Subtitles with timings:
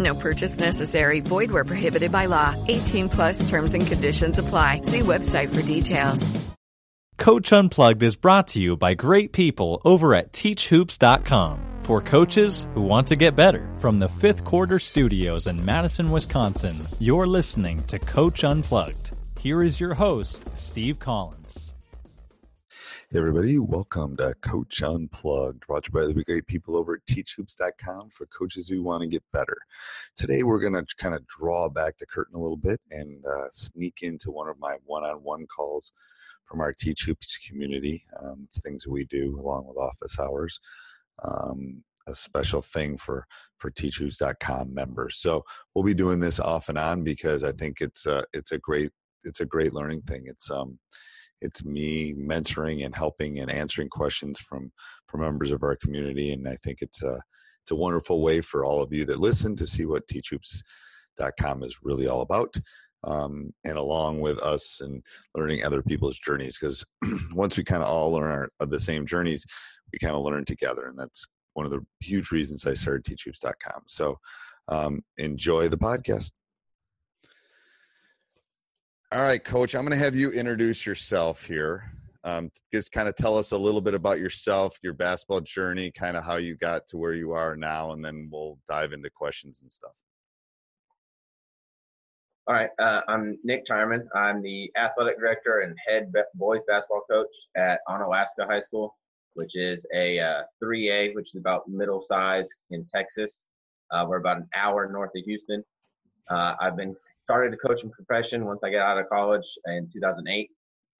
[0.00, 1.20] No purchase necessary.
[1.20, 2.54] Void where prohibited by law.
[2.68, 4.80] 18 plus terms and conditions apply.
[4.82, 6.50] See website for details.
[7.18, 12.80] Coach Unplugged is brought to you by great people over at TeachHoops.com for coaches who
[12.80, 13.70] want to get better.
[13.78, 19.10] From the fifth quarter studios in Madison, Wisconsin, you're listening to Coach Unplugged.
[19.38, 21.69] Here is your host, Steve Collins.
[23.12, 27.12] Hey everybody, welcome to Coach Unplugged, brought to you by the great people over at
[27.12, 29.56] teachhoops.com for coaches who want to get better.
[30.16, 33.48] Today we're going to kind of draw back the curtain a little bit and uh,
[33.50, 35.92] sneak into one of my one-on-one calls
[36.44, 38.04] from our Teach Hoops community.
[38.22, 40.60] Um, it's things we do along with office hours.
[41.24, 43.26] Um, a special thing for
[43.58, 45.16] for teachhoops.com members.
[45.16, 48.58] So we'll be doing this off and on because I think it's a, it's a
[48.58, 48.92] great
[49.24, 50.26] it's a great learning thing.
[50.26, 50.78] It's um
[51.40, 54.70] it's me mentoring and helping and answering questions from
[55.06, 57.20] from members of our community and i think it's a
[57.62, 61.78] it's a wonderful way for all of you that listen to see what teachhoops.com is
[61.82, 62.54] really all about
[63.02, 65.02] um, and along with us and
[65.34, 66.84] learning other people's journeys because
[67.32, 69.44] once we kind of all learn our, the same journeys
[69.92, 73.82] we kind of learn together and that's one of the huge reasons i started teachhoops.com
[73.86, 74.16] so
[74.68, 76.30] um, enjoy the podcast
[79.12, 81.90] all right, coach, I'm going to have you introduce yourself here.
[82.22, 86.16] Um, just kind of tell us a little bit about yourself, your basketball journey, kind
[86.16, 89.62] of how you got to where you are now, and then we'll dive into questions
[89.62, 89.90] and stuff.
[92.46, 94.06] All right, uh, I'm Nick Tyerman.
[94.14, 98.96] I'm the athletic director and head boys basketball coach at Onalaska High School,
[99.34, 103.46] which is a uh, 3A, which is about middle size in Texas.
[103.90, 105.64] Uh, we're about an hour north of Houston.
[106.28, 106.94] Uh, I've been
[107.30, 110.50] started a coaching profession once I got out of college in 2008.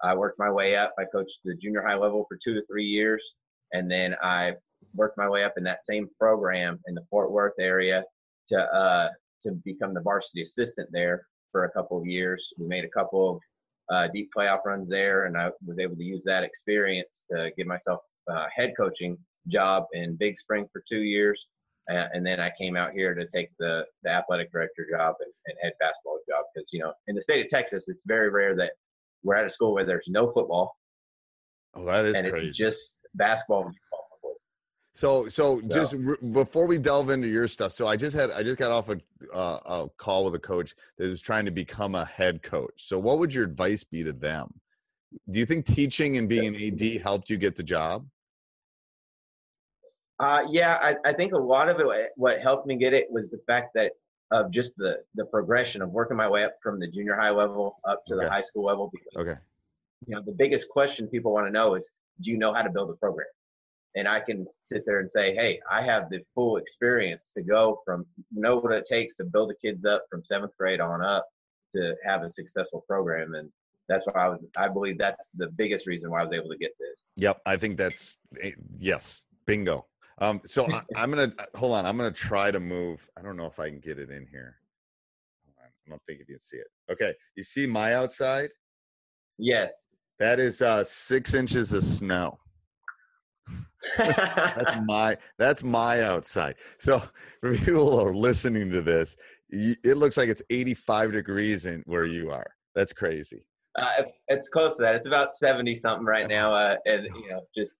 [0.05, 0.95] I worked my way up.
[0.97, 3.21] I coached the junior high level for two to three years,
[3.73, 4.53] and then I
[4.95, 8.05] worked my way up in that same program in the Fort Worth area
[8.47, 9.09] to uh,
[9.43, 12.49] to become the varsity assistant there for a couple of years.
[12.59, 13.41] We made a couple of
[13.93, 17.67] uh, deep playoff runs there, and I was able to use that experience to give
[17.67, 21.45] myself a head coaching job in Big Spring for two years.
[21.91, 25.56] And then I came out here to take the, the athletic director job and, and
[25.62, 28.73] head basketball job because you know in the state of Texas it's very rare that
[29.23, 30.77] we're at a school where there's no football.
[31.75, 32.49] Oh, that is and crazy.
[32.49, 33.71] It's just basketball.
[34.93, 38.31] So, so, so, just r- before we delve into your stuff, so I just had
[38.33, 39.01] I just got off a,
[39.33, 42.72] uh, a call with a coach that was trying to become a head coach.
[42.77, 44.53] So, what would your advice be to them?
[45.31, 48.07] Do you think teaching and being an AD helped you get the job?
[50.21, 53.31] Uh, yeah, I, I think a lot of it, what helped me get it was
[53.31, 53.93] the fact that
[54.33, 57.81] of just the the progression of working my way up from the junior high level
[57.85, 58.25] up to okay.
[58.25, 58.91] the high school level.
[58.93, 59.41] Because, okay.
[60.07, 61.89] You know, the biggest question people want to know is,
[62.21, 63.27] do you know how to build a program?
[63.97, 67.83] And I can sit there and say, hey, I have the full experience to go
[67.84, 71.27] from know what it takes to build the kids up from seventh grade on up
[71.73, 73.34] to have a successful program.
[73.34, 73.51] And
[73.89, 76.57] that's why I was, I believe that's the biggest reason why I was able to
[76.57, 77.11] get this.
[77.16, 77.41] Yep.
[77.47, 79.87] I think that's, eh, yes, bingo.
[80.21, 81.87] Um, so I, am gonna uh, hold on.
[81.87, 83.09] I'm gonna try to move.
[83.19, 84.57] I don't know if I can get it in here.
[85.59, 86.67] I don't think you can see it.
[86.91, 88.51] Okay, you see my outside?
[89.39, 89.72] Yes.
[90.19, 92.39] That is uh, six inches of snow.
[93.99, 96.57] that's my that's my outside.
[96.78, 97.03] So
[97.41, 99.16] for people who are listening to this,
[99.49, 102.47] it looks like it's 85 degrees in where you are.
[102.75, 103.45] That's crazy.
[103.77, 104.95] Uh, it's close to that.
[104.95, 107.77] It's about seventy something right now, uh, and you know, just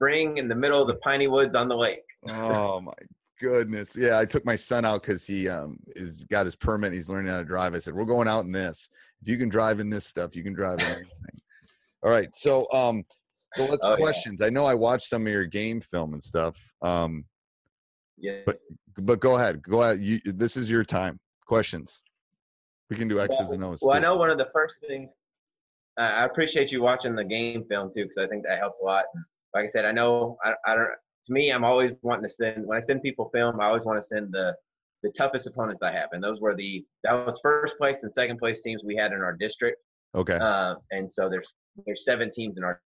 [0.00, 2.02] spring in the middle of the piney woods on the lake.
[2.28, 2.92] oh my
[3.40, 3.94] goodness!
[3.96, 6.92] Yeah, I took my son out because he um is got his permit.
[6.92, 7.74] He's learning how to drive.
[7.74, 8.88] I said, "We're going out in this.
[9.22, 11.40] If you can drive in this stuff, you can drive in anything."
[12.02, 13.04] All right, so um,
[13.54, 13.96] so let's Oh, yeah.
[13.96, 14.40] questions.
[14.40, 16.58] I know I watched some of your game film and stuff.
[16.82, 17.24] Um,
[18.16, 18.40] Yeah.
[18.46, 18.60] But-
[19.02, 20.00] but go ahead, go ahead.
[20.02, 21.18] You, this is your time.
[21.46, 22.02] Questions.
[22.90, 23.78] We can do X's and O's.
[23.80, 25.08] Well, I know one of the first things.
[25.98, 28.84] Uh, I appreciate you watching the game film too, because I think that helped a
[28.84, 29.04] lot.
[29.54, 30.88] Like I said, I know I, I don't.
[31.26, 33.60] To me, I'm always wanting to send when I send people film.
[33.60, 34.54] I always want to send the
[35.02, 38.38] the toughest opponents I have, and those were the that was first place and second
[38.38, 39.78] place teams we had in our district.
[40.14, 40.36] Okay.
[40.36, 41.52] Uh, and so there's
[41.86, 42.80] there's seven teams in our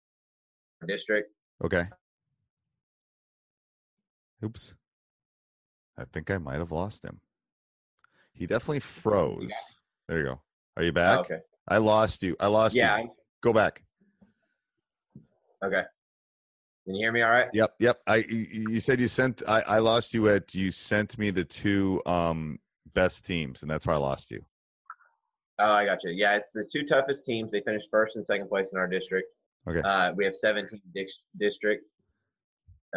[0.86, 1.30] district.
[1.64, 1.84] Okay.
[4.44, 4.74] Oops.
[5.98, 7.20] I think I might have lost him.
[8.32, 9.52] He definitely froze.
[10.08, 10.40] There you go.
[10.76, 11.20] Are you back?
[11.20, 11.38] okay.
[11.68, 12.34] I lost you.
[12.40, 12.98] I lost Yeah.
[12.98, 13.10] you.
[13.42, 13.84] Go back.
[15.64, 15.82] Okay.
[16.84, 17.48] Can you hear me all right?
[17.52, 17.74] Yep.
[17.78, 18.00] Yep.
[18.06, 22.02] I you said you sent I, I lost you at you sent me the two
[22.06, 22.58] um
[22.92, 24.44] best teams and that's where I lost you.
[25.58, 26.10] Oh, I got you.
[26.10, 27.52] Yeah, it's the two toughest teams.
[27.52, 29.28] They finished first and second place in our district.
[29.68, 29.80] Okay.
[29.80, 31.84] Uh, we have 17 dis- district,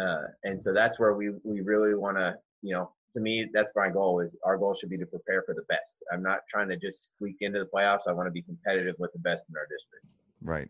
[0.00, 2.36] uh, and so that's where we we really want to.
[2.62, 4.18] You know, to me, that's my goal.
[4.20, 6.02] Is our goal should be to prepare for the best.
[6.12, 8.08] I'm not trying to just squeak into the playoffs.
[8.08, 10.06] I want to be competitive with the best in our district.
[10.42, 10.68] Right.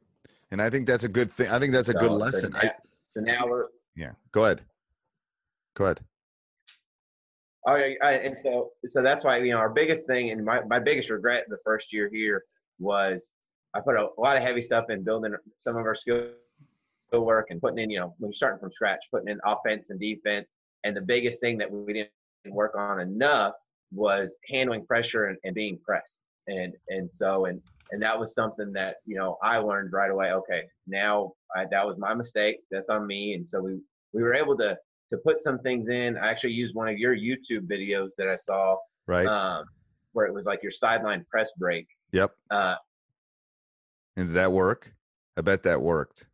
[0.50, 1.48] And I think that's a good thing.
[1.48, 2.56] I think that's a So- good so lesson.
[2.56, 2.72] I,
[3.16, 4.12] So now we're yeah.
[4.30, 4.60] Go ahead.
[5.74, 6.00] Go ahead.
[7.66, 10.78] Oh, yeah, and so so that's why you know our biggest thing and my, my
[10.78, 12.44] biggest regret the first year here
[12.78, 13.30] was
[13.72, 16.28] I put a, lot of heavy stuff in building some of our skill
[17.08, 19.88] skill work and putting in you know when you're starting from scratch putting in offense
[19.88, 20.46] and defense
[20.84, 22.10] and the biggest thing that we didn't
[22.54, 23.54] work on enough
[23.92, 27.60] was handling pressure and, and being pressed and and so and
[27.92, 31.86] and that was something that you know I learned right away okay now I, that
[31.86, 33.78] was my mistake that's on me and so we
[34.12, 34.76] we were able to
[35.12, 36.16] to put some things in.
[36.18, 38.76] I actually used one of your YouTube videos that I saw,
[39.06, 39.24] Right.
[39.28, 39.64] um,
[40.14, 41.86] where it was like your sideline press break.
[42.10, 42.32] yep.
[42.50, 42.74] Uh,
[44.16, 44.92] And did that work?
[45.36, 46.26] I bet that worked.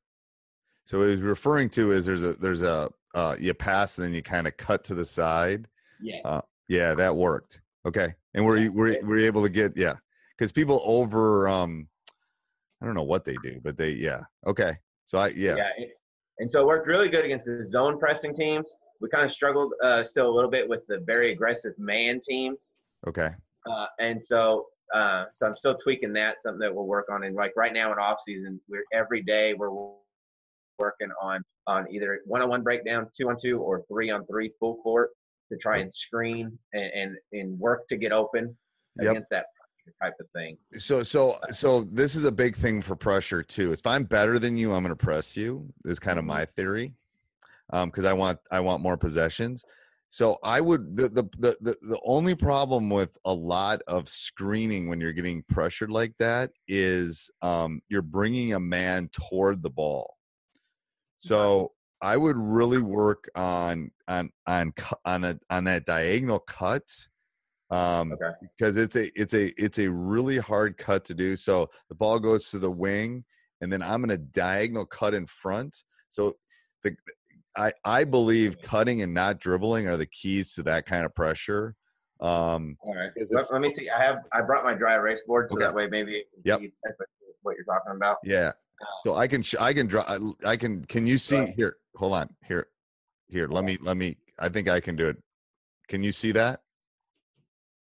[0.87, 4.07] So what he was referring to is there's a there's a uh you pass and
[4.07, 5.69] then you kind of cut to the side.
[6.01, 7.61] yeah, Yeah, that worked.
[7.85, 8.15] Okay.
[8.35, 9.95] And were we're, were able to get yeah.
[10.37, 11.89] Because people over um
[12.81, 14.23] I don't know what they do, but they yeah.
[14.47, 14.73] Okay.
[15.05, 15.57] So I yeah.
[15.57, 15.71] yeah.
[15.79, 15.93] it-
[16.39, 18.69] And so it worked really good against the zone pressing teams.
[19.01, 22.59] We kind of struggled uh, still a little bit with the very aggressive man teams.
[23.07, 23.31] Okay.
[23.71, 26.43] Uh, and so, uh, so I'm still tweaking that.
[26.43, 27.25] Something that we'll work on.
[27.25, 29.71] And like right now in off season, we're every day we're
[30.79, 34.53] working on on either one on one breakdown, two on two, or three on three
[34.59, 35.11] full court
[35.53, 38.57] to try and screen and and, and work to get open
[39.01, 39.11] Yep.
[39.11, 39.47] against that
[40.03, 40.57] type of thing.
[40.79, 43.73] So so uh, so this is a big thing for pressure too.
[43.73, 45.73] If I'm better than you, I'm going to press you.
[45.85, 46.35] Is kind of mm-hmm.
[46.35, 46.95] my theory,
[47.73, 49.65] um, because I want I want more possessions.
[50.11, 54.89] So I would the, the the the the only problem with a lot of screening
[54.89, 60.17] when you're getting pressured like that is um, you're bringing a man toward the ball.
[61.21, 61.73] So
[62.03, 66.83] I would really work on on on on a on that diagonal cut.
[67.71, 68.31] Um, Okay.
[68.59, 71.37] because it's a it's a it's a really hard cut to do.
[71.37, 73.25] So the ball goes to the wing,
[73.61, 75.85] and then I'm going to diagonal cut in front.
[76.11, 76.35] So
[76.83, 76.97] the
[77.57, 81.77] I I believe cutting and not dribbling are the keys to that kind of pressure.
[82.21, 83.11] Um, All right.
[83.31, 83.89] Let, let me see.
[83.89, 85.65] I have I brought my dry erase board so Okay.
[85.67, 86.59] that way maybe Yep.
[86.61, 87.11] see if it's
[87.43, 88.19] what you're talking about.
[88.25, 88.53] yeah.
[89.05, 91.77] So I can sh- I can draw I can can you see here?
[91.97, 92.69] Hold on here
[93.29, 93.49] here.
[93.49, 94.17] Let me let me.
[94.39, 95.17] I think I can do it.
[95.89, 96.61] Can you see that?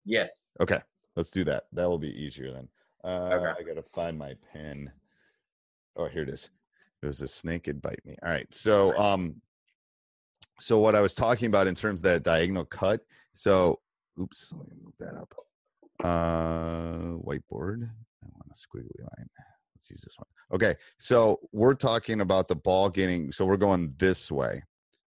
[0.06, 0.30] Yes.
[0.60, 0.80] Okay,
[1.16, 1.66] let's do that.
[1.74, 2.68] That will be easier then.
[3.04, 3.62] Uh, Okay.
[3.62, 4.92] I gotta find my pen.
[5.96, 6.50] Oh, here it is.
[7.01, 7.68] It was a snake.
[7.68, 8.18] It bite me.
[8.24, 8.51] All right.
[8.54, 9.42] So, um,
[10.60, 13.01] so what I was talking about in terms of that diagonal cut.
[13.34, 13.80] So,
[14.20, 15.34] oops, let me move that up.
[16.04, 17.89] Uh, whiteboard.
[18.24, 19.30] I want a squiggly line.
[19.79, 20.27] Let's use this one.
[20.53, 20.75] Okay.
[20.98, 23.31] So we're talking about the ball getting.
[23.31, 24.62] So we're going this way.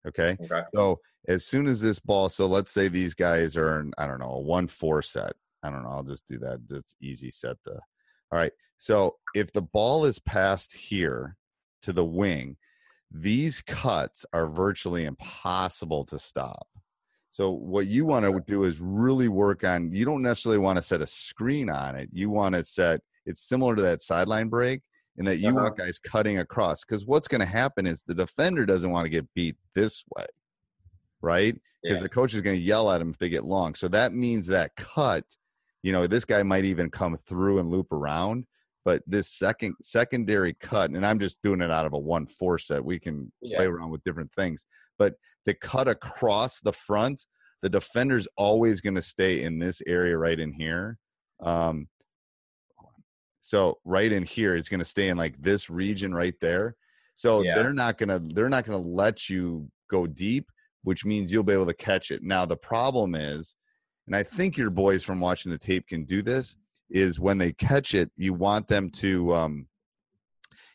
[0.09, 0.37] Okay.
[0.43, 0.63] Okay.
[0.75, 0.99] So
[1.29, 4.33] as soon as this ball, so let's say these guys are, in, I don't know,
[4.33, 5.35] a one four set.
[5.63, 5.91] I don't know.
[5.91, 6.61] I'll just do that.
[6.69, 8.53] That's easy set the All right.
[8.79, 11.37] So if the ball is passed here
[11.83, 12.57] to the wing,
[13.11, 16.67] these cuts are virtually impossible to stop.
[17.31, 19.93] So what you want to do is really work on.
[19.93, 22.09] You don't necessarily want to set a screen on it.
[22.13, 23.03] You want to set.
[23.27, 24.83] It's similar to that sideline break
[25.17, 25.61] in that you Uh-huh.
[25.65, 26.85] want guys cutting across.
[26.85, 30.27] Because what's going to happen is the defender doesn't want to get beat this way,
[31.21, 31.55] right?
[31.83, 32.03] Because Yeah.
[32.05, 33.75] the coach is going to yell at him if they get long.
[33.75, 35.25] So that means that cut.
[35.83, 38.47] You know, this guy might even come through and loop around.
[38.85, 42.59] but this second secondary cut, and I'm just doing it out of a one four
[42.59, 42.85] set.
[42.85, 43.59] We can Yeah.
[43.59, 44.67] play around with different things,
[44.99, 45.15] but
[45.45, 47.25] the cut across the front,
[47.61, 50.99] the defender's always going to stay in this area right in here.
[51.39, 51.89] Um,
[53.43, 56.77] so right in here, it's going to stay in like this region right there.
[57.15, 57.55] So Yeah.
[57.55, 60.51] they're not gonna they're not gonna let you go deep,
[60.83, 62.23] which means you'll be able to catch it.
[62.23, 63.55] Now the problem is,
[64.07, 66.57] and I think your boys from watching the tape can do this,
[66.89, 69.67] is when they catch it, you want them to um,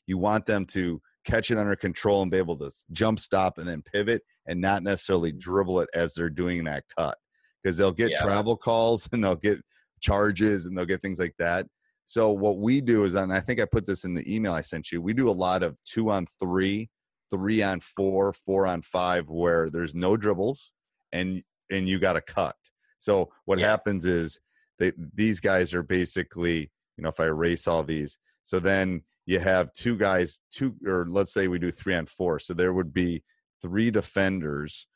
[0.06, 3.68] you want them to catch it under control and be able to jump stop and
[3.68, 7.18] then pivot and not necessarily dribble it as they're doing that cut
[7.62, 8.22] because they'll get Yeah.
[8.22, 9.60] travel calls and they'll get
[10.00, 11.68] charges and they'll get things like that.
[12.08, 14.62] So what we do is, and I think I put this in the email I
[14.62, 15.02] sent you.
[15.02, 16.90] We do a lot of two on three,
[17.30, 20.72] three on four, four on five, where there's no dribbles
[21.12, 22.56] and and you got to cut.
[22.98, 23.68] So what Yeah.
[23.68, 24.40] happens is
[24.80, 29.40] they, these guys are basically, you know, if I erase all these, so then you
[29.40, 32.94] have two guys, two or let's say we do three on four, so there would
[32.94, 33.22] be
[33.62, 34.88] three defenders.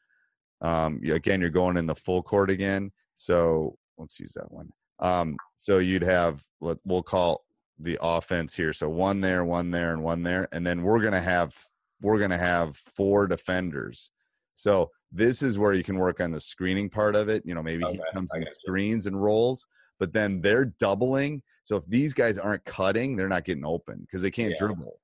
[0.61, 2.93] Um, again, you're going in the full court again.
[3.15, 4.69] So let's use that one.
[5.01, 7.43] Um, so you'd have we'll call
[7.79, 8.73] the offense here.
[8.73, 11.55] So one there, one there, and one there, and then we're gonna have
[12.01, 14.11] we're gonna have four defenders.
[14.55, 17.43] So this is where you can work on the screening part of it.
[17.45, 19.65] You know, maybe he comes I and screens and rolls,
[19.99, 21.41] but then they're doubling.
[21.63, 24.59] So if these guys aren't cutting, they're not getting open because they can't Yeah.
[24.67, 24.99] dribble.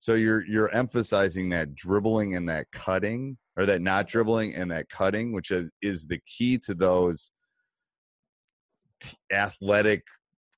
[0.00, 4.88] So you're you're emphasizing that dribbling and that cutting, or that not dribbling and that
[4.88, 7.30] cutting, which is, is the key to those
[9.32, 10.04] athletic,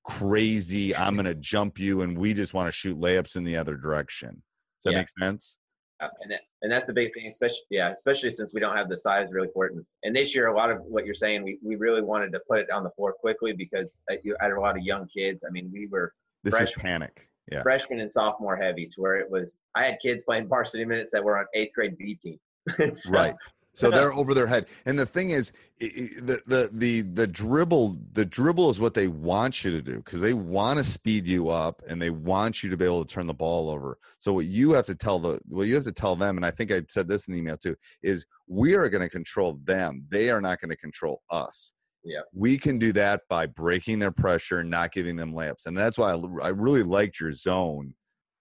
[0.03, 0.95] crazy.
[0.95, 3.75] I'm going to jump you, and we just want to shoot layups in the other
[3.75, 4.29] direction.
[4.29, 4.97] Does that Yeah.
[4.99, 5.57] make sense?
[5.99, 8.89] Uh, and that, and that's the big thing, especially yeah, especially since we don't have
[8.89, 9.73] the size really for it.
[9.73, 12.41] And, and this year, a lot of what you're saying, we, we really wanted to
[12.49, 15.43] put it on the floor quickly because I, you had a lot of young kids.
[15.47, 17.29] I mean, we were This is panic.
[17.51, 17.61] Yeah.
[17.61, 21.23] freshman and sophomore heavy, to where it was I had kids playing varsity minutes that
[21.23, 22.39] were on eighth grade B team.
[22.95, 23.35] So, right
[23.73, 24.67] so they're over their head.
[24.85, 29.63] And the thing is the the the, the dribble the dribble is what they want
[29.63, 32.77] you to do because they want to speed you up and they want you to
[32.77, 33.97] be able to turn the ball over.
[34.19, 36.51] So what you have to tell the what you have to tell them and i
[36.51, 40.05] think i said this in the email too is we are going to control them.
[40.09, 41.73] They are not going to control us.
[42.05, 42.19] Yeah.
[42.33, 45.67] we can do that by breaking their pressure and not giving them layups.
[45.67, 47.93] And that's why i, I really liked your zone.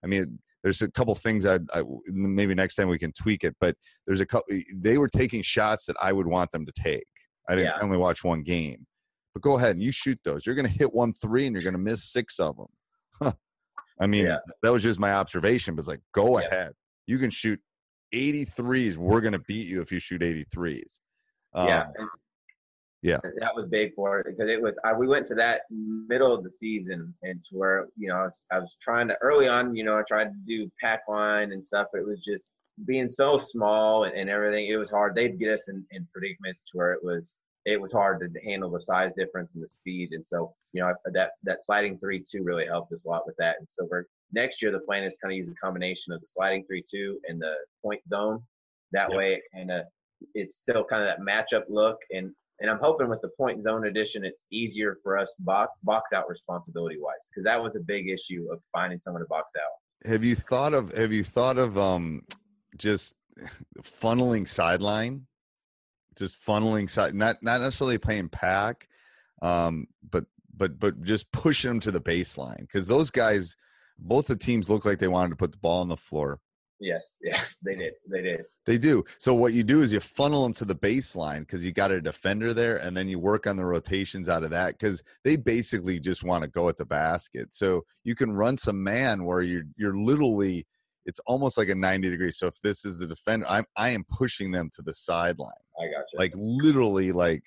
[0.03, 3.55] I mean there's a couple things I, I maybe next time we can tweak it
[3.61, 3.77] but
[4.07, 7.07] there's a couple they were taking shots that i would want them to take
[7.49, 7.77] i didn't Yeah.
[7.79, 8.87] I only watch one game
[9.35, 11.63] but go ahead and you shoot those you're going to hit one three and you're
[11.65, 12.67] going to miss six of them
[13.23, 13.33] Huh.
[14.01, 14.39] i mean Yeah.
[14.63, 16.47] that was just my observation but it's like go Yeah.
[16.47, 16.73] ahead
[17.07, 17.61] you can shoot
[18.15, 20.99] 83s we're going to beat you if you shoot 83s
[21.55, 21.85] um, yeah,
[23.03, 23.19] yeah.
[23.41, 24.79] that was big for it because it was.
[24.85, 28.25] I, we went to that middle of the season and to where you know I
[28.25, 29.75] was, I was trying to early on.
[29.75, 32.49] You know, I tried to do pack line and stuff, it was just
[32.87, 34.69] being so small and, and everything.
[34.69, 35.15] It was hard.
[35.15, 38.71] They'd get us in, in predicaments to where it was it was hard to handle
[38.71, 40.13] the size difference and the speed.
[40.13, 43.37] And so you know that that sliding three two really helped us a lot with
[43.39, 43.57] that.
[43.59, 46.27] And so we're next year the plan is kind of use a combination of the
[46.27, 48.43] sliding three two and the point zone.
[48.93, 49.19] That Yep.
[49.19, 49.85] way, kind of
[50.35, 53.87] it's still kind of that matchup look and and I'm hoping with the point zone
[53.87, 58.09] edition, it's easier for us box box out responsibility wise, because that was a big
[58.09, 60.09] issue of finding someone to box out.
[60.09, 62.23] have you thought of have you thought of um
[62.77, 63.15] just
[63.83, 65.27] funneling sideline
[66.19, 68.87] just funneling side not not necessarily playing pack
[69.41, 73.57] um but but but just pushing them to the baseline because those guys
[73.99, 76.41] both the teams look like they wanted to put the ball on the floor
[76.83, 78.45] Yes, yes, they did, they did.
[78.67, 79.05] they do.
[79.19, 82.01] So what you do is you funnel them to the baseline because you got a
[82.01, 86.01] defender there and then you work on the rotations out of that because they basically
[86.01, 87.55] just want to go at the basket.
[87.55, 90.67] So you can run some man where you're you're literally
[91.05, 92.31] it's almost like a 90 degree.
[92.31, 95.53] So if this is the defender i'm i am pushing them to the sideline.
[95.81, 96.19] I got you.
[96.19, 97.43] like literally like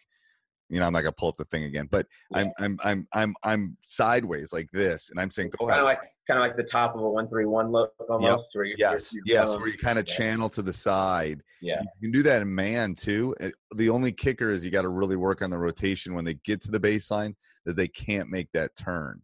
[0.70, 3.36] you know i'm not gonna pull up the thing again but i'm i'm i'm i'm
[3.44, 7.02] i'm sideways like this and i'm saying go ahead kind of like the top of
[7.02, 8.50] a one three one look almost.
[8.54, 10.16] Where you're, yes you're, yes going- where you kind of yeah.
[10.16, 13.36] channel to the side Yeah, you can do that in man too.
[13.40, 16.36] Uh, The only kicker is you got to really work on the rotation when they
[16.46, 19.22] get to the baseline that they can't make that turn.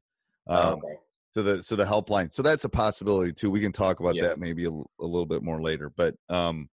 [0.47, 0.95] Um, Oh, okay.
[1.33, 2.33] So the so the helpline.
[2.33, 3.49] So that's a possibility too.
[3.49, 4.23] We can talk about Yeah.
[4.27, 5.89] that maybe a little bit more later.
[5.95, 6.69] But um,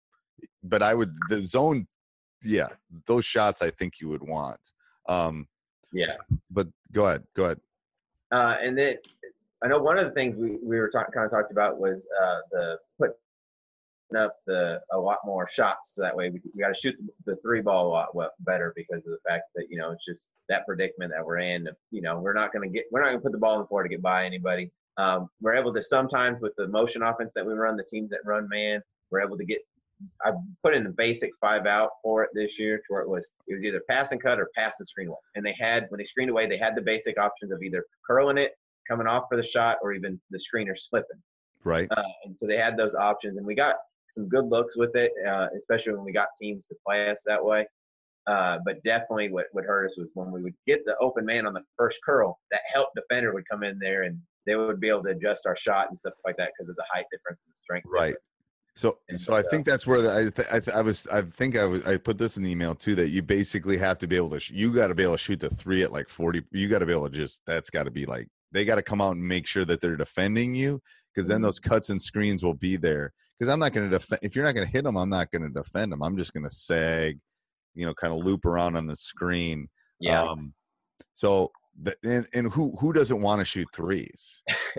[0.64, 1.88] but I would the zone.
[2.44, 2.68] Yeah,
[3.08, 4.60] those shots I think you would want.
[5.08, 5.48] Um,
[5.94, 6.18] yeah.
[6.52, 7.60] but go ahead, go ahead.
[8.32, 8.98] Uh, and then
[9.64, 12.06] I know one of the things we, we were talk, kind of talked about was
[12.22, 13.16] uh, the putting
[14.18, 15.94] up the a lot more shots.
[15.94, 18.74] So that way we, we got to shoot the, the three ball a lot better
[18.76, 21.68] because of the fact that you know it's just that predicament that we're in.
[21.92, 23.62] You know we're not going to get we're not going to put the ball in
[23.62, 24.70] the floor to get by anybody.
[24.98, 28.20] Um, we're able to sometimes with the motion offense that we run, the teams that
[28.26, 29.60] run man, we're able to get.
[30.26, 33.26] I put in the basic five out for it this year, to where it was
[33.48, 35.18] it was either pass and cut or pass and screen away.
[35.36, 38.38] And they had when they screened away, they had the basic options of either curling
[38.38, 38.52] it,
[38.88, 41.22] coming off for the shot, or even the screener slipping.
[41.64, 41.88] Right.
[41.92, 43.76] Uh, and so they had those options, and we got
[44.12, 47.44] some good looks with it, uh, especially when we got teams to play us that
[47.44, 47.66] way.
[48.28, 51.46] Uh, but definitely what, what hurt us was when we would get the open man
[51.46, 54.88] on the first curl, that help defender would come in there and they would be
[54.88, 57.56] able to adjust our shot and stuff like that because of the height difference and
[57.56, 57.86] strength.
[57.92, 58.08] Right.
[58.08, 58.20] difference.
[58.76, 61.06] So, And so I so- think that's where the, I, th- I, th- I was.
[61.08, 61.86] I think I was.
[61.86, 62.96] I put this in the email too.
[62.96, 64.40] That you basically have to be able to.
[64.40, 66.42] Sh- you got to be able to shoot the three at like forty.
[66.52, 67.42] You got to be able to just.
[67.46, 68.30] That's got to be like.
[68.54, 70.82] They got to come out and make sure that they're defending you,
[71.14, 71.44] because then Mhm.
[71.44, 73.12] those cuts and screens will be there.
[73.38, 74.20] Because I'm not going to defend.
[74.24, 76.02] If you're not going to hit them, I'm not going to defend them.
[76.04, 77.20] I'm just going to sag,
[77.74, 79.70] you know, kind of loop around on the screen.
[80.00, 80.24] Yeah.
[80.24, 80.54] Um,
[81.16, 84.44] so, the, and, and who who doesn't want to shoot threes?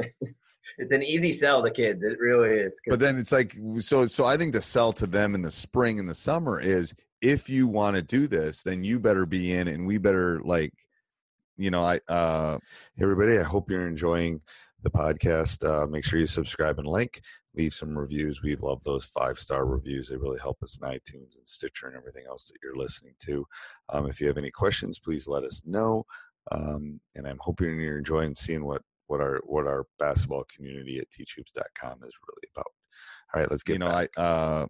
[0.79, 2.03] it's an easy sell to kids.
[2.03, 2.75] It really is.
[2.87, 5.99] but then it's like so so i think the sell to them in the spring
[5.99, 9.69] and the summer is if you want to do this then you better be in
[9.69, 10.73] and we better like
[11.57, 12.59] you know i uh
[12.97, 14.41] hey everybody i hope you're enjoying
[14.83, 17.23] the podcast uh make sure you subscribe and like
[17.55, 21.37] leave some reviews we love those five star reviews they really help us in itunes
[21.37, 23.47] and stitcher and everything else that you're listening to
[23.91, 26.05] um if you have any questions please let us know
[26.53, 31.11] um and i'm hoping you're enjoying seeing what what our what our basketball community at
[31.11, 32.73] teachhoops.com is really about.
[33.35, 34.67] All right, let's get you know I uh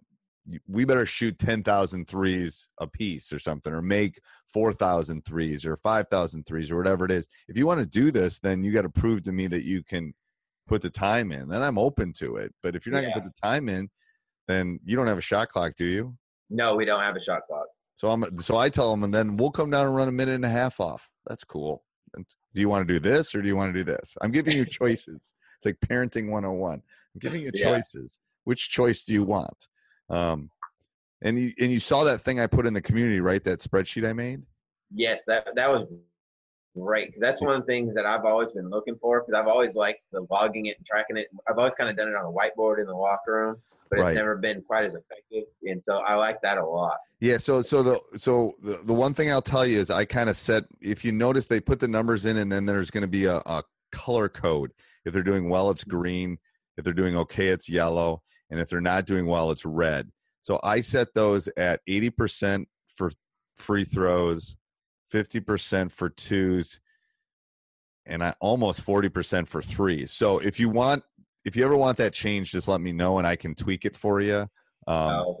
[0.67, 4.19] we better shoot 10,000 threes a piece or something or make
[4.53, 7.27] 4,000 threes or 5,000 threes or whatever it is.
[7.47, 9.83] If you want to do this, then you got to prove to me that you
[9.83, 10.13] can
[10.67, 11.47] put the time in.
[11.47, 12.53] Then I'm open to it.
[12.63, 13.89] But if you're not going to put the time in,
[14.47, 16.15] then you don't have a shot clock, do you?
[16.49, 17.65] no, we don't have a shot clock.
[17.95, 20.35] So I'm so I tell them, and then we'll come down and run a minute
[20.35, 21.09] and a half off.
[21.25, 21.83] That's cool.
[22.13, 24.15] And do you want to do this or do you want to do this?
[24.21, 25.33] I'm giving you choices.
[25.57, 26.73] It's like parenting 101.
[26.73, 26.81] I'm
[27.19, 27.71] giving you Yeah.
[27.71, 28.19] choices.
[28.43, 29.67] Which choice do you want?
[30.09, 30.49] Um,
[31.21, 33.43] and you and you saw that thing I put in the community, right?
[33.43, 34.43] That spreadsheet I made.
[34.93, 35.87] Yes, that that was
[36.77, 37.15] great.
[37.19, 40.01] That's one of the things that I've always been looking for because I've always liked
[40.11, 41.27] the logging it and tracking it.
[41.49, 43.55] I've always kind of done it on a whiteboard in the locker room,
[43.89, 44.09] but Right.
[44.09, 45.45] it's never been quite as effective.
[45.63, 46.97] And so I like that a lot.
[47.21, 50.29] Yeah, so so the so the, the one thing I'll tell you is I kind
[50.29, 53.07] of set if you notice they put the numbers in and then there's going to
[53.07, 54.71] be a, a color code.
[55.05, 56.37] If they're doing well, it's green.
[56.77, 58.21] If they're doing okay, it's yellow.
[58.49, 60.11] And if they're not doing well, it's red.
[60.41, 63.11] So I set those at 80% for
[63.57, 64.57] free throws,
[65.11, 66.79] 50% for twos,
[68.05, 70.11] and I almost 40% for threes.
[70.11, 71.03] So if you want
[71.43, 73.95] if you ever want that change, just let me know and I can tweak it
[73.95, 74.47] for you.
[74.87, 75.37] Um, Oh,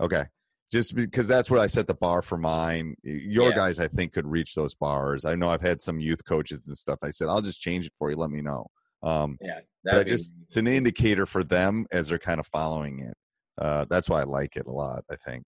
[0.00, 0.24] Okay.
[0.70, 2.96] Just because that's where I set the bar for mine.
[3.02, 3.56] Your Yeah.
[3.56, 5.26] guys, I think, could reach those bars.
[5.26, 7.00] I know I've had some youth coaches and stuff.
[7.02, 8.16] I said, I'll just change it for you.
[8.16, 8.68] Let me know.
[9.02, 12.38] Um, yeah, but I that'd be- just it's an indicator for them as they're kind
[12.40, 13.14] of following it.
[13.58, 15.04] Uh, that's why I like it a lot.
[15.10, 15.44] I think.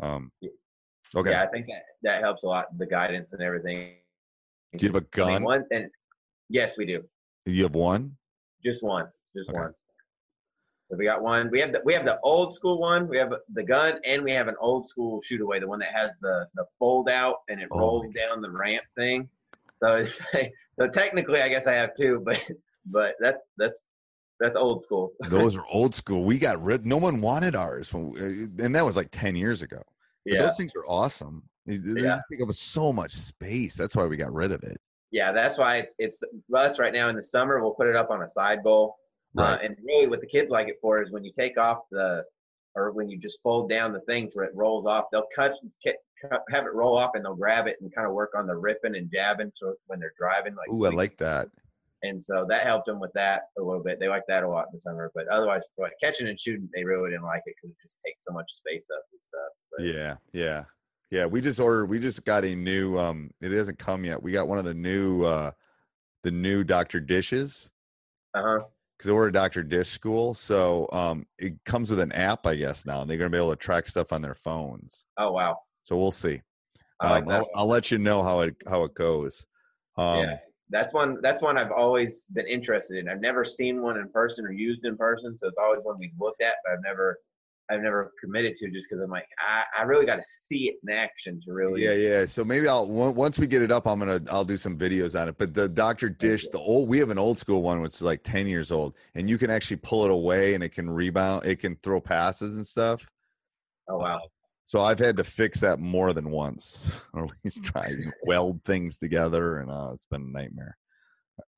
[0.00, 0.30] Um,
[1.14, 1.30] okay.
[1.30, 2.66] Yeah, I think that, that helps a lot.
[2.78, 3.94] The guidance and everything.
[4.76, 5.42] Do you have a I mean, gun?
[5.44, 5.90] one and
[6.48, 7.02] yes, we do.
[7.46, 8.16] You have one.
[8.64, 9.06] Just one.
[9.36, 9.58] Just Okay.
[9.58, 9.74] one.
[10.90, 11.50] So we got one.
[11.50, 13.08] We have the we have the old school one.
[13.08, 15.94] We have the gun, and we have an old school shoot away, the one that
[15.94, 19.28] has the the fold out and it Oh, rolls down the ramp thing.
[19.82, 20.18] So it's
[20.78, 22.38] so technically, I guess I have two, but
[22.86, 23.80] but that's that's
[24.40, 25.12] that's old school.
[25.28, 26.24] Those are old school.
[26.24, 26.84] We got rid.
[26.86, 29.80] No one wanted ours, when we- and that was like ten years ago.
[30.24, 31.42] But yeah, those things are awesome.
[31.66, 32.20] They, Yeah.
[32.30, 33.74] take up so much space.
[33.74, 34.78] That's why we got rid of it.
[35.10, 35.32] yeah.
[35.32, 36.20] That's why it's it's
[36.54, 37.60] us right now in the summer.
[37.62, 38.96] We'll put it up on a side bowl.
[39.36, 42.22] Uh, and really, what the kids like it for is when you take off the,
[42.76, 45.52] or when you just fold down the things where it rolls off, they'll cut,
[45.84, 48.54] cut have it roll off, and they'll grab it and kind of work on the
[48.54, 49.50] ripping and jabbing.
[49.56, 51.48] So when they're driving, like, Ooh, I like that.
[52.04, 53.98] And so that helped them with that a little bit.
[53.98, 56.68] They like that a lot in the summer, but otherwise, for like catching and shooting,
[56.74, 59.52] they really didn't like it because it just takes so much space up and stuff.
[59.76, 60.64] But, Yeah, yeah,
[61.10, 61.26] yeah.
[61.26, 61.86] We just ordered.
[61.86, 62.98] We just got a new.
[62.98, 64.22] Um, it hasn't come yet.
[64.22, 65.50] We got one of the new, uh,
[66.22, 67.70] the new Doctor Dishes
[68.34, 68.64] Uh huh.
[68.96, 70.34] because we're a Doctor Dish school.
[70.34, 73.50] So um, it comes with an app, I guess now, and they're gonna be able
[73.50, 75.04] to track stuff on their phones.
[75.18, 75.58] Oh wow.
[75.84, 76.40] So we'll see.
[77.02, 77.30] Like Um.
[77.30, 79.44] I'll, I'll let you know how it how it goes.
[79.96, 80.36] Um, yeah,
[80.74, 81.14] that's one.
[81.22, 83.08] That's one I've always been interested in.
[83.08, 86.10] I've never seen one in person or used in person, so it's always one we've
[86.18, 87.20] looked at, but I've never,
[87.70, 90.74] I've never committed to just because I'm like, I, I really got to see it
[90.82, 91.84] in action to really.
[91.84, 92.26] Yeah, yeah.
[92.26, 95.18] So maybe I'll on- once we get it up, I'm gonna I'll do some videos
[95.18, 95.38] on it.
[95.38, 98.24] But the Doctor Dish, the old we have an old school one, which is like
[98.24, 101.60] ten years old, and you can actually pull it away and it can rebound, it
[101.60, 103.08] can throw passes and stuff.
[103.88, 104.22] Oh wow.
[104.74, 108.60] So I've had to fix that more than once, or at least try and weld
[108.64, 110.76] things together, and uh, it's been a nightmare.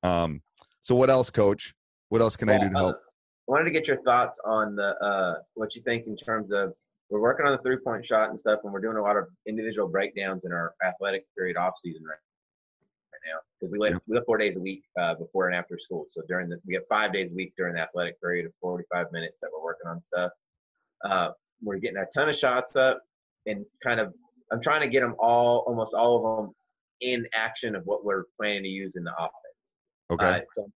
[0.03, 0.43] Um,
[0.81, 1.73] So what else, Coach?
[2.09, 2.95] What else can I do to Well, help?
[2.97, 6.51] uh, I wanted to get your thoughts on the uh, what you think in terms
[6.51, 6.73] of
[7.09, 9.25] we're working on the three point shot and stuff, and we're doing a lot of
[9.47, 12.19] individual breakdowns in our athletic period off season right,
[13.13, 13.99] right now because we live Yeah.
[14.07, 16.05] we live four days a week uh, before and after school.
[16.11, 19.11] So during the we have five days a week during the athletic period of 45
[19.11, 20.31] minutes that we're working on stuff.
[21.03, 21.29] Uh,
[21.63, 23.01] we're getting a ton of shots up
[23.47, 24.13] and kind of
[24.51, 26.55] I'm trying to get them all almost all of them
[27.01, 29.33] in action of what we're planning to use in the offense.
[30.11, 30.25] Okay.
[30.25, 30.69] Uh, so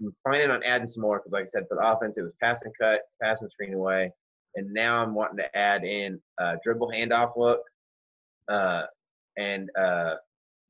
[0.00, 2.34] I'm planning on adding some more because, like I said, for the offense, it was
[2.40, 4.12] pass and cut, pass and screen away,
[4.54, 7.60] and now I'm wanting to add in uh, dribble handoff look,
[8.48, 8.84] uh,
[9.36, 10.14] and uh,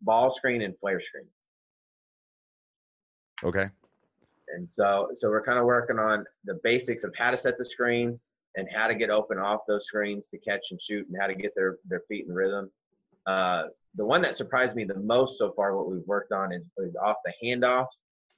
[0.02, 1.26] ball screen and flare screen.
[3.44, 3.66] okay.
[4.54, 7.66] And so, so we're kind of working on the basics of how to set the
[7.66, 11.28] screens and how to get open off those screens to catch and shoot, and how
[11.28, 12.70] to get their their feet in rhythm.
[13.26, 16.62] Uh, the one that surprised me the most so far, what we've worked on is,
[16.78, 17.86] is off the handoffs.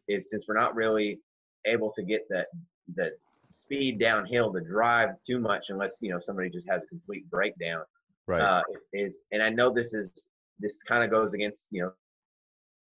[0.08, 1.20] Is since we're not really
[1.66, 2.46] able to get that
[2.94, 3.10] the
[3.50, 7.82] speed downhill to drive too much unless you know somebody just has a complete breakdown.
[8.26, 8.40] Right.
[8.40, 10.12] Uh, is and I know this is
[10.58, 11.92] this kind of goes against you know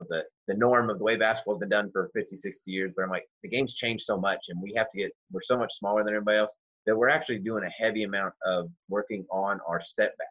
[0.08, 3.10] the the norm of the way basketball's been done for 50 60 years but i'm
[3.10, 6.04] like the game's changed so much and we have to get we're so much smaller
[6.04, 6.54] than everybody else
[6.88, 10.28] that we're actually doing a heavy amount of working on our step back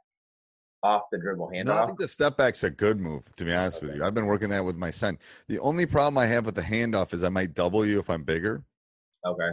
[0.82, 3.54] off the dribble handoff No, I think the step back's a good move, to be
[3.54, 4.04] honest with you.
[4.04, 5.20] I've been working that with my son.
[5.48, 8.24] The only problem I have with the handoff is I might double you if I'm
[8.24, 8.64] bigger.
[9.26, 9.52] okay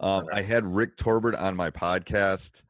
[0.00, 0.38] Um, Okay.
[0.38, 2.62] I had Rick Torbett on my podcast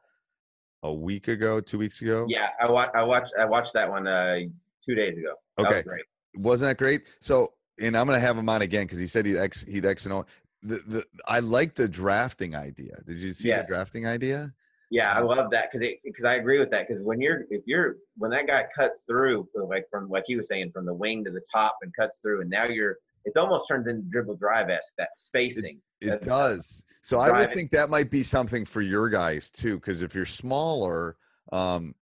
[0.85, 2.25] a week ago, two weeks ago.
[2.29, 4.37] yeah i watched i watched i watched that one uh
[4.85, 5.83] two days ago that was Okay.
[5.83, 6.05] great
[6.37, 7.03] Wasn't that great?
[7.21, 10.05] So, and I'm gonna have him on again because he said he'd X, he'd X
[10.05, 10.25] and O.
[10.63, 13.01] The, the, I like the drafting idea.
[13.07, 13.63] Did you see Yeah.
[13.63, 14.53] the drafting idea?
[14.91, 17.97] Yeah, I love that because because I agree with that because when you're if you're
[18.17, 21.31] when that guy cuts through like from like he was saying from the wing to
[21.31, 24.95] the top and cuts through and now you're it's almost turned into dribble drive esque
[24.97, 25.79] that spacing.
[26.01, 26.83] It That's- does.
[27.03, 30.25] So I would think that might be something for your guys too, because if you're
[30.27, 31.17] smaller,
[31.53, 31.95] um,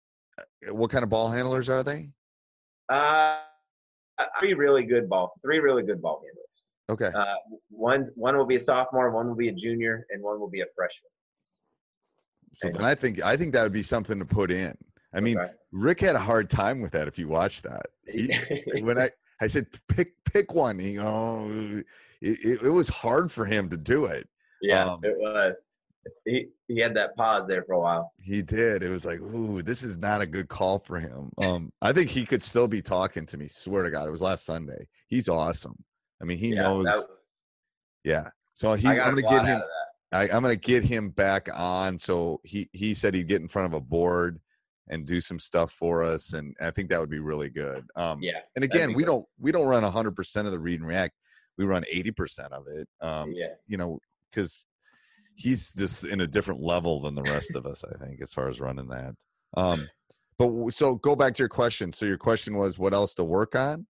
[0.70, 2.10] what kind of ball handlers are they?
[2.88, 3.38] Uh,
[4.38, 6.45] three really good ball three really good ball handlers.
[6.88, 7.10] Okay.
[7.14, 7.34] Uh,
[7.70, 10.60] one's one will be a sophomore, one will be a junior, and one will be
[10.60, 11.10] a freshman.
[12.58, 14.76] So then I think I think that would be something to put in.
[15.12, 15.52] I mean, Okay.
[15.72, 17.08] Rick had a hard time with that.
[17.08, 18.32] If you watch that, he,
[18.80, 21.50] when I I said pick pick one, he oh,
[22.20, 24.28] it, it, it was hard for him to do it.
[24.62, 25.54] yeah, um, it was.
[26.24, 28.12] He he had that pause there for a while.
[28.20, 28.84] He did.
[28.84, 31.32] It was like, ooh, this is not a good call for him.
[31.36, 33.48] Um, I think he could still be talking to me.
[33.48, 34.86] Swear to God, it was last Sunday.
[35.08, 35.76] He's awesome.
[36.20, 36.84] I mean, he yeah, knows.
[36.84, 37.06] that-
[38.04, 38.28] yeah.
[38.54, 38.84] So he's.
[38.84, 39.62] Got I'm gonna get him.
[40.12, 41.98] I, I'm gonna get him back on.
[41.98, 44.40] So he he said he'd get in front of a board
[44.88, 47.84] and do some stuff for us, and I think that would be really good.
[47.96, 49.06] Um, Yeah, and again, we good.
[49.06, 51.14] don't we don't run 100 percent of the read and react.
[51.58, 52.88] We run 80 percent of it.
[53.00, 53.54] Um, yeah.
[53.66, 53.98] you know,
[54.30, 54.64] because
[55.34, 57.84] he's just in a different level than the rest of us.
[57.84, 59.14] I think as far as running that.
[59.56, 59.88] Um,
[60.38, 61.92] but so go back to your question.
[61.92, 63.86] So your question was, what else to work on?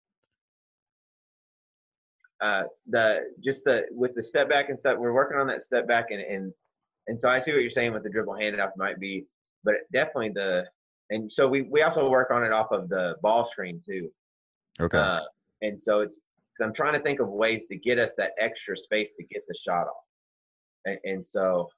[2.42, 4.98] Uh, the just the with the step back and stuff.
[4.98, 6.52] We're working on that step back and and
[7.06, 9.24] and so I see what you're saying with the dribble handoff might be,
[9.64, 10.64] but definitely the
[11.10, 14.10] and so we we also work on it off of the ball screen too.
[14.80, 14.98] Okay.
[14.98, 15.20] Uh,
[15.62, 16.18] and so it's
[16.52, 19.42] because I'm trying to think of ways to get us that extra space to get
[19.48, 20.04] the shot off.
[20.84, 21.68] And, and so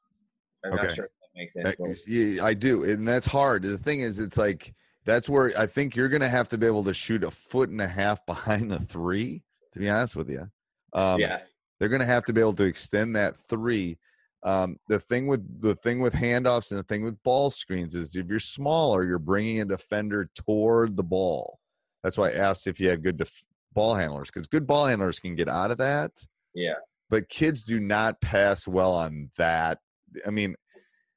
[0.65, 0.87] I'm Okay.
[0.87, 1.77] not sure if that makes sense.
[1.77, 3.63] That- yeah, I do, and that's hard.
[3.63, 4.75] The thing is, it's like
[5.05, 7.69] that's where I think you're going to have to be able to shoot a foot
[7.69, 9.43] and a half behind the three.
[9.73, 10.49] To be honest with you,
[10.95, 11.41] um, yeah,
[11.79, 13.99] they're going to have to be able to extend that three.
[14.43, 18.15] Um, the thing with the thing with handoffs and the thing with ball screens is
[18.15, 21.59] if you're smaller, you're bringing a defender toward the ball.
[22.03, 25.19] That's why I asked if you had good def- ball handlers because good ball handlers
[25.19, 26.13] can get out of that
[26.55, 26.75] yeah,
[27.11, 29.79] but kids do not pass well on that.
[30.27, 30.55] I mean,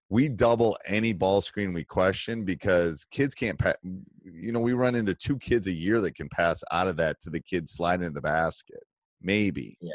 [0.10, 3.76] we double any ball screen we question because kids can't pass.
[4.24, 7.22] You know, we run into two kids a year that can pass out of that
[7.22, 8.84] to the kid sliding in the basket.
[9.22, 9.78] Maybe.
[9.82, 9.92] Yeah.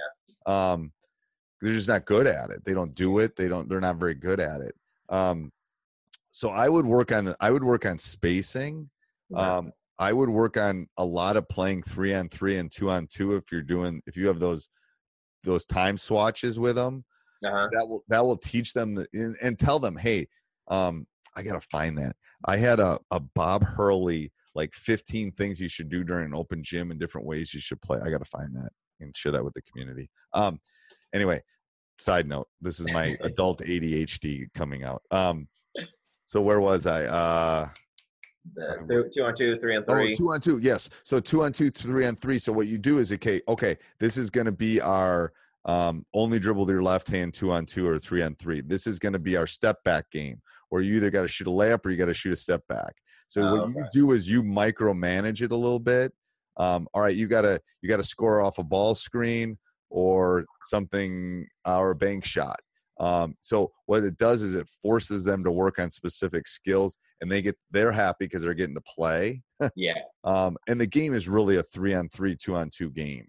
[0.47, 0.93] Um,
[1.63, 2.65] they're just not good at it.
[2.65, 3.37] They don't do it.
[3.37, 3.69] They don't.
[3.69, 4.75] They're not very good at it.
[5.09, 5.53] Um,
[6.33, 7.35] so I would work on.
[7.41, 8.91] I would work on spacing.
[9.35, 13.07] Um, I would work on a lot of playing three on three and two on
[13.07, 14.69] two if you're doing if you have those
[15.45, 17.05] those time swatches with them.
[17.45, 17.69] uh-huh.
[17.73, 20.27] That will that will teach them the, and, and tell them, hey,
[20.69, 21.07] um,
[21.37, 22.17] I gotta find that.
[22.45, 26.63] I had a a Bob Hurley like 15 things you should do during an open
[26.63, 28.01] gym and different ways you should play.
[28.05, 30.09] I gotta find that and share that with the community.
[30.33, 30.59] Um,
[31.15, 31.43] anyway,
[31.99, 35.03] side note, this is my adult ADHD coming out.
[35.11, 35.49] Um,
[36.27, 37.05] so where was I?
[37.05, 37.69] Uh,
[38.55, 40.17] the two, two on two, three on three.
[40.17, 40.59] two on two.
[40.59, 40.89] Yes.
[41.05, 42.39] So two on two, three on three.
[42.39, 45.33] So what you do is okay, okay, this is going to be our
[45.65, 48.61] um, only dribble with your left hand, two on two or three on three.
[48.61, 51.47] This is going to be our step back game, where you either got to shoot
[51.47, 52.95] a layup or you got to shoot a step back.
[53.29, 56.13] So Oh, what you do is you micromanage it a little bit.
[56.57, 59.59] Um, all right, you gotta you gotta score off a ball screen
[59.91, 62.61] or something or a bank shot.
[63.01, 67.31] Um, so what it does is it forces them to work on specific skills, and
[67.31, 69.43] they get they're happy because they're getting to play.
[69.77, 73.27] yeah, Um, and the game is really a three on three, two on two game.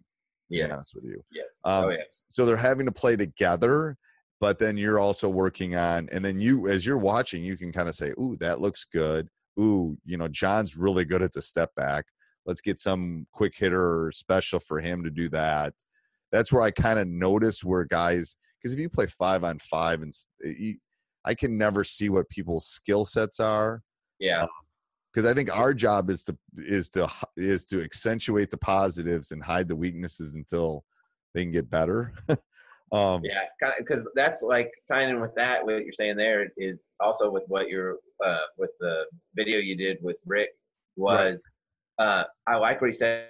[0.50, 0.64] Yeah.
[0.64, 1.24] To be yeah, honest with you.
[1.32, 1.46] yes.
[1.64, 3.98] Um, oh yeah, So they're having to play together,
[4.42, 7.88] but then you're also working on, and then you, as you're watching, you can kind
[7.90, 9.28] of say, "Ooh, that looks good."
[9.60, 12.06] Ooh, you know, John's really good at the step back.
[12.46, 15.74] Let's get some quick hitter or special for him to do that.
[16.32, 20.02] That's where I kind of notice where guys, because if you play five on five,
[20.02, 20.76] and you,
[21.24, 23.82] I can never see what people's skill sets are
[24.24, 24.46] yeah,
[25.14, 29.44] because I think our job is to is to is to accentuate the positives and
[29.44, 30.86] hide the weaknesses until
[31.34, 32.14] they can get better.
[32.92, 33.44] um, yeah.
[33.78, 35.66] Because that's like tying in with that.
[35.66, 39.04] What you're saying there is also with what you're uh, with the
[39.36, 40.50] video you did with Rick
[40.96, 41.44] was.
[42.00, 43.28] Uh, I like what he said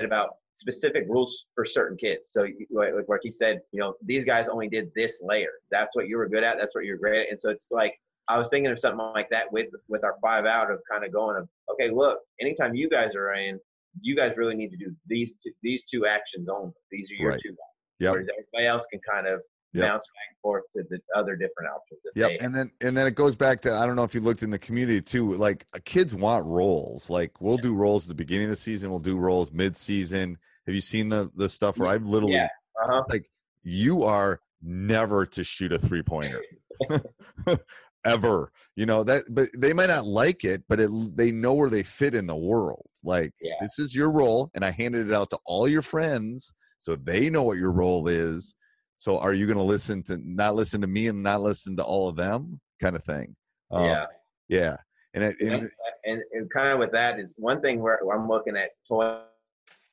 [0.00, 2.28] about specific rules for certain kids.
[2.30, 5.52] So, like like he said, you know, these guys only did this layer.
[5.70, 6.58] That's what you were good at.
[6.58, 7.30] That's what you're great at.
[7.30, 7.94] And so it's like
[8.28, 11.12] I was thinking of something like that with with our five out of kind of
[11.12, 13.58] going of okay, look, anytime you guys are in,
[14.00, 16.72] you guys really need to do these two, these two actions only.
[16.90, 17.40] These are your Right.
[17.40, 17.50] two.
[17.50, 17.58] Guys.
[18.00, 18.10] Yep.
[18.10, 19.40] Everybody else can kind of
[19.76, 19.88] Yep.
[19.88, 22.00] bounce back and forth to the other different options.
[22.14, 24.20] Yep, they and then and then it goes back to I don't know if you
[24.20, 25.32] looked in the community too.
[25.34, 27.08] Like uh, kids want roles.
[27.10, 28.90] Like we'll do roles at the beginning of the season.
[28.90, 30.38] We'll do roles mid season.
[30.66, 32.48] Have you seen the the stuff where I've literally Yeah.
[32.82, 33.02] Uh-huh.
[33.08, 33.30] like
[33.62, 36.42] you are never to shoot a three pointer
[38.04, 38.52] ever.
[38.76, 41.82] You know that, but they might not like it, but it, they know where they
[41.82, 42.86] fit in the world.
[43.04, 43.54] Like Yeah.
[43.60, 47.30] this is your role, and I handed it out to all your friends so they
[47.30, 48.54] know what your role is.
[48.98, 51.84] So are you going to listen to not listen to me and not listen to
[51.84, 53.36] all of them, kind of thing?
[53.70, 54.06] Um, yeah.
[54.48, 54.76] yeah,
[55.14, 55.70] and it, and
[56.04, 59.20] and, and, kind of with that is one thing where I'm looking at toying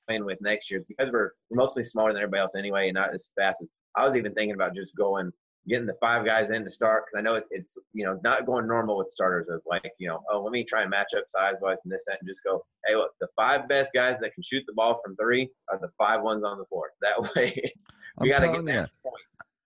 [0.08, 3.62] with next year because we're, mostly smaller than everybody else anyway and not as fast
[3.62, 5.32] as I was even thinking about just going
[5.68, 8.46] getting the five guys in to start because I know it, it's you know not
[8.46, 11.26] going normal with starters of like you know oh let me try and match up
[11.30, 14.34] size wise and this that and just go hey look the five best guys that
[14.34, 17.74] can shoot the ball from three are the five ones on the floor that way
[18.20, 18.80] I'm got to telling get you.
[18.82, 19.16] that point.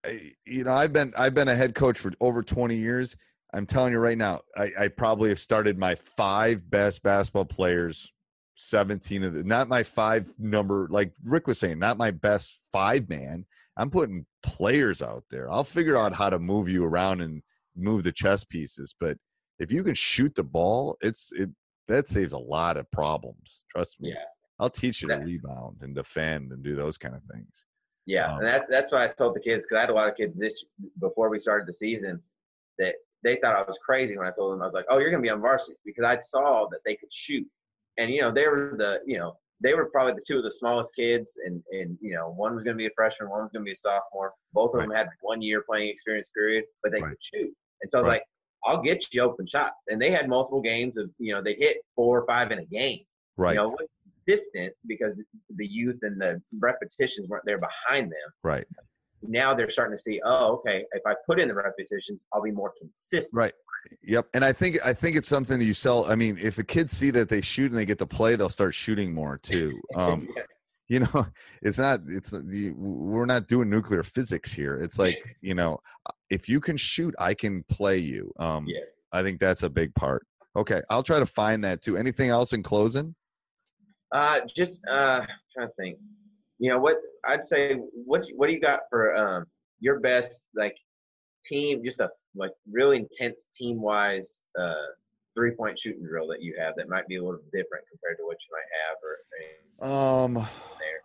[0.06, 3.16] I- you know i've been i've been a head coach for over 20 years.
[3.54, 8.14] I'm telling you right now i, I probably have started my five best basketball players
[8.56, 13.08] 17 of the not my five number like rick was saying not my best five
[13.10, 13.46] man.
[13.80, 15.52] I'm putting players out there.
[15.52, 17.44] I'll figure out how to move you around and
[17.76, 19.18] move the chess pieces but
[19.60, 21.50] if you can shoot the ball it's it
[21.88, 24.10] that saves a lot of problems trust me.
[24.10, 24.24] Yeah.
[24.60, 27.67] I'll teach you to rebound and defend and do those kind of things
[28.08, 30.10] Yeah, Um, and that's that's what I told the kids because I had a lot
[30.10, 30.66] of kids this
[31.00, 32.22] before we started the season
[32.80, 35.12] that they thought I was crazy when I told them I was like, "Oh, you're
[35.12, 37.46] gonna be on varsity," because I saw that they could shoot,
[37.98, 40.52] and you know they were the you know they were probably the two of the
[40.52, 43.66] smallest kids, and and you know one was gonna be a freshman, one was gonna
[43.66, 44.34] be a sophomore.
[44.54, 47.12] Both of them had one year playing experience period, but they Right.
[47.12, 48.18] could shoot, and so I was Right.
[48.18, 48.24] like,
[48.66, 51.78] "I'll get you open shots," and they had multiple games of you know they hit
[51.96, 53.06] four or five in a game
[53.38, 53.78] right you know,
[54.28, 55.20] distant because
[55.56, 58.30] the youth and the repetitions weren't there behind them.
[58.44, 58.66] right
[59.24, 62.52] Now they're starting to see, oh, okay, if I put in the repetitions, I'll be
[62.52, 63.34] more consistent.
[63.34, 63.54] Right.
[64.04, 64.28] Yep.
[64.34, 66.06] And I think I think it's something that you sell.
[66.06, 68.50] I mean, if the kids see that they shoot and they get to play, they'll
[68.50, 69.80] start shooting more too.
[69.96, 70.44] Um, Yeah.
[70.90, 71.28] you know,
[71.62, 72.02] it's not.
[72.08, 74.76] It's we're not doing nuclear physics here.
[74.76, 75.80] It's like you know,
[76.30, 78.32] if you can shoot, I can play you.
[78.40, 78.82] Um, yeah.
[79.14, 80.26] I think that's a big part.
[80.56, 81.96] Okay, I'll try to find that too.
[81.98, 83.16] Anything else in closing?
[84.12, 85.98] Uh, just uh, trying to think.
[86.60, 86.98] You know what?
[87.26, 89.46] I'd say what what do you got for um
[89.80, 90.76] your best like
[91.46, 91.84] team?
[91.84, 94.74] Just a like really intense team wise uh
[95.36, 98.26] three point shooting drill that you have that might be a little different compared to
[98.26, 100.34] what you might have or anything Um,
[100.80, 101.02] there.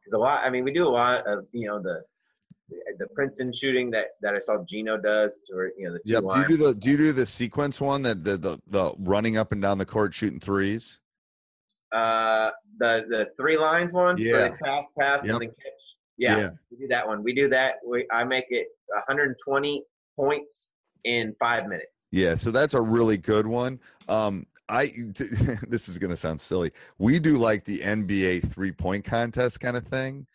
[0.00, 2.02] Because a lot, I mean, we do a lot of you know the
[2.98, 6.12] the Princeton shooting that that I saw Gino does to where, you know the two
[6.12, 6.22] yep.
[6.22, 9.36] Do you do the do you do the sequence one that the the, the running
[9.36, 11.00] up and down the court shooting threes?
[11.92, 14.54] Uh the the three lines one Yeah.
[14.62, 15.32] pass pass Yep.
[15.32, 15.72] and then catch
[16.18, 16.50] yeah, Yeah.
[16.70, 19.84] we do that one we do that we, I make it 120
[20.16, 20.70] points
[21.04, 23.78] in five minutes Yeah, so that's a really good one.
[24.08, 24.92] Um, I
[25.68, 26.72] this is gonna sound silly.
[26.98, 30.26] We do like the NBA three point contest kind of thing.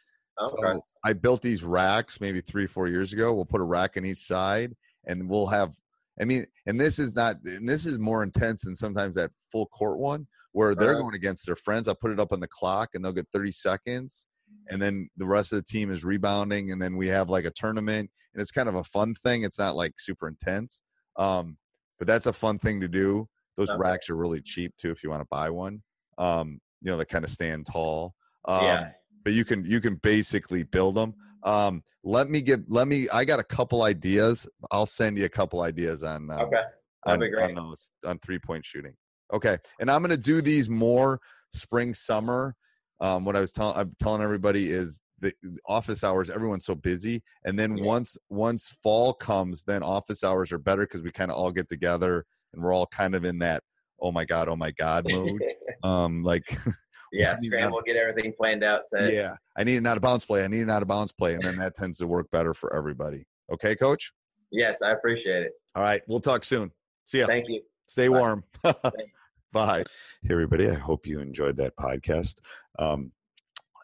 [0.42, 3.34] okay So I built these racks maybe three four years ago.
[3.34, 5.76] We'll put a rack on each side, and we'll have
[6.22, 9.66] I mean, and this is not, and this is more intense than sometimes that full
[9.68, 11.88] court one where they're going against their friends.
[11.88, 14.28] I'll put it up on the clock and they'll get 30 seconds.
[14.70, 16.72] And then the rest of the team is rebounding.
[16.72, 19.44] And then we have like a tournament and it's kind of a fun thing.
[19.44, 20.84] It's not like super intense.
[21.18, 21.58] Um,
[21.98, 23.28] but that's a fun thing to do.
[23.58, 23.80] Those Okay.
[23.80, 25.82] racks are really cheap too if you want to buy one.
[26.18, 28.14] Um, you know, they kind of stand tall.
[28.46, 28.90] Um, yeah.
[29.24, 31.14] but you can you can basically build them.
[31.44, 32.64] Um, let me give.
[32.68, 33.08] let me.
[33.10, 34.48] I got a couple ideas.
[34.72, 36.62] I'll send you a couple ideas on uh, Okay.
[37.06, 37.56] on, be on great.
[37.56, 38.94] those on three point shooting.
[39.34, 41.20] Okay, and I'm gonna do these more
[41.54, 42.56] spring summer.
[43.00, 45.34] Um, what I was telling I'm telling everybody is the
[45.66, 46.30] office hours.
[46.30, 47.86] Everyone's so busy, and then Yeah.
[47.86, 51.70] once once fall comes, then office hours are better because we kind of all get
[51.70, 53.64] together and we're all kind of in that
[54.04, 55.42] oh my god, oh my god mode.
[55.84, 56.44] um, like
[57.14, 58.82] yeah, scramble, get everything planned out.
[58.90, 59.14] Set.
[59.14, 60.44] yeah, I need an out of bounds play.
[60.44, 62.76] I need an out of bounds play, and then that tends to work better for
[62.76, 63.26] everybody.
[63.52, 64.12] Okay, coach.
[64.52, 65.52] Yes, I appreciate it.
[65.76, 66.72] All right, we'll talk soon.
[67.06, 67.28] See ya.
[67.28, 67.62] Thank you.
[67.88, 68.20] Stay Bye.
[68.20, 68.44] warm.
[69.54, 69.84] Bye.
[70.24, 70.68] Hey, everybody.
[70.70, 72.36] I hope you enjoyed that podcast.
[72.80, 73.12] Um,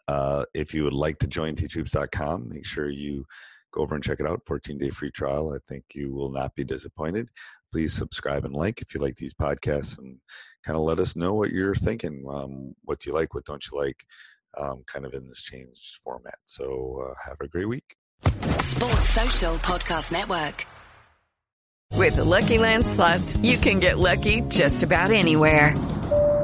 [0.08, 3.24] uh, if you would like to join teachhoops.com, make sure you
[3.72, 4.42] go over and check it out.
[4.46, 5.54] 14 day free trial.
[5.54, 7.28] I think you will not be disappointed.
[7.72, 10.18] Please subscribe and like if you like these podcasts and
[10.64, 12.24] kind of let us know what you're thinking.
[12.28, 13.34] Um, what do you like?
[13.34, 14.04] What don't you like?
[14.58, 16.38] Um, kind of in this changed format.
[16.44, 17.96] So uh, have a great week.
[18.22, 20.66] Sports Social Podcast Network.
[21.96, 25.74] With the Lucky Land slots, you can get lucky just about anywhere.